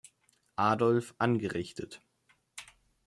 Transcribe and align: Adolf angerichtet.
Adolf 0.57 1.13
angerichtet. 1.19 2.01